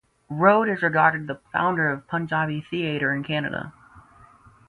Rode 0.31 0.67
is 0.67 0.81
regarded 0.81 1.27
the 1.27 1.39
founder 1.53 1.91
of 1.91 2.07
Punjabi 2.07 2.65
theatre 2.71 3.13
in 3.13 3.23
Canada. 3.23 3.71